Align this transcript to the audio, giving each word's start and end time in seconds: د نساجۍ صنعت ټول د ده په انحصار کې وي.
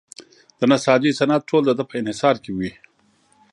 د 0.59 0.61
نساجۍ 0.71 1.11
صنعت 1.19 1.41
ټول 1.49 1.61
د 1.65 1.71
ده 1.77 1.83
په 1.89 1.93
انحصار 2.01 2.35
کې 2.43 2.51
وي. 2.57 2.71